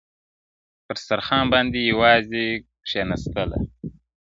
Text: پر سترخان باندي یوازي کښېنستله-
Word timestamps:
پر 0.85 0.95
سترخان 1.03 1.43
باندي 1.51 1.81
یوازي 1.91 2.47
کښېنستله- 2.85 3.61